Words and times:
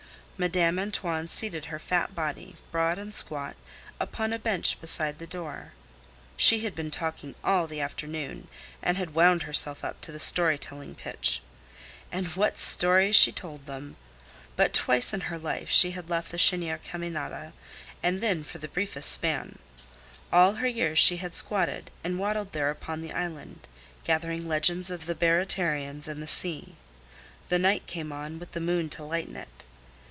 Madame 0.37 0.79
Antoine 0.79 1.27
seated 1.27 1.65
her 1.65 1.77
fat 1.77 2.15
body, 2.15 2.55
broad 2.71 2.97
and 2.97 3.13
squat, 3.13 3.55
upon 3.99 4.33
a 4.33 4.39
bench 4.39 4.81
beside 4.81 5.19
the 5.19 5.27
door. 5.27 5.73
She 6.35 6.61
had 6.61 6.73
been 6.73 6.89
talking 6.89 7.35
all 7.43 7.67
the 7.67 7.79
afternoon, 7.79 8.47
and 8.81 8.97
had 8.97 9.13
wound 9.13 9.43
herself 9.43 9.85
up 9.85 10.01
to 10.01 10.11
the 10.11 10.19
storytelling 10.19 10.95
pitch. 10.95 11.43
And 12.11 12.25
what 12.35 12.57
stories 12.57 13.15
she 13.15 13.31
told 13.31 13.67
them! 13.67 13.97
But 14.55 14.73
twice 14.73 15.13
in 15.13 15.21
her 15.29 15.37
life 15.37 15.69
she 15.69 15.91
had 15.91 16.09
left 16.09 16.31
the 16.31 16.37
Chênière 16.37 16.79
Caminada, 16.81 17.53
and 18.01 18.19
then 18.19 18.43
for 18.43 18.57
the 18.57 18.67
briefest 18.67 19.11
span. 19.11 19.59
All 20.33 20.53
her 20.53 20.67
years 20.67 20.97
she 20.97 21.17
had 21.17 21.35
squatted 21.35 21.91
and 22.03 22.17
waddled 22.17 22.51
there 22.53 22.71
upon 22.71 23.01
the 23.03 23.13
island, 23.13 23.67
gathering 24.05 24.47
legends 24.47 24.89
of 24.89 25.05
the 25.05 25.13
Baratarians 25.13 26.07
and 26.07 26.19
the 26.19 26.25
sea. 26.25 26.73
The 27.49 27.59
night 27.59 27.85
came 27.85 28.11
on, 28.11 28.39
with 28.39 28.53
the 28.53 28.59
moon 28.59 28.89
to 28.89 29.03
lighten 29.03 29.35
it. 29.35 29.65